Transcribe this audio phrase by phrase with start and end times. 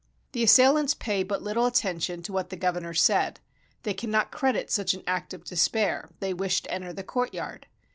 [0.31, 3.39] The assailants pay but little attention to what the governor said;
[3.83, 7.67] they cannot credit such an act of despair; they wish to enter the courtyard.